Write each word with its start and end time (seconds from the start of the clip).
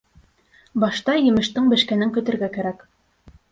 Башта 0.83 1.15
емештең 1.27 1.69
бешкәнен 1.75 2.17
көтөргә 2.19 2.53
кәрәк. 2.59 2.85